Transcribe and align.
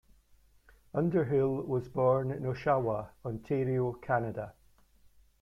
Underhill 0.95 1.61
was 1.61 1.87
born 1.87 2.31
in 2.31 2.41
Oshawa, 2.41 3.09
Ontario, 3.23 3.93
Canada. 3.93 4.55